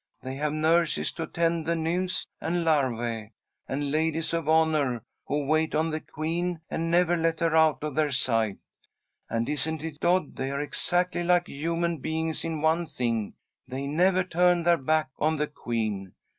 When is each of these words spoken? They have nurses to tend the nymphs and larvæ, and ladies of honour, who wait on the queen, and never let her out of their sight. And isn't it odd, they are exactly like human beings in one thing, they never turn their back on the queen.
They 0.23 0.33
have 0.37 0.51
nurses 0.51 1.11
to 1.11 1.27
tend 1.27 1.67
the 1.67 1.75
nymphs 1.75 2.25
and 2.41 2.65
larvæ, 2.65 3.29
and 3.67 3.91
ladies 3.91 4.33
of 4.33 4.49
honour, 4.49 5.03
who 5.27 5.45
wait 5.45 5.75
on 5.75 5.91
the 5.91 5.99
queen, 6.01 6.59
and 6.71 6.89
never 6.89 7.15
let 7.15 7.39
her 7.39 7.55
out 7.55 7.83
of 7.83 7.93
their 7.93 8.09
sight. 8.09 8.57
And 9.29 9.47
isn't 9.47 9.83
it 9.83 10.03
odd, 10.03 10.35
they 10.37 10.49
are 10.49 10.59
exactly 10.59 11.21
like 11.23 11.45
human 11.45 11.99
beings 11.99 12.43
in 12.43 12.61
one 12.63 12.87
thing, 12.87 13.35
they 13.67 13.85
never 13.85 14.23
turn 14.23 14.63
their 14.63 14.79
back 14.79 15.09
on 15.19 15.35
the 15.35 15.45
queen. 15.45 16.13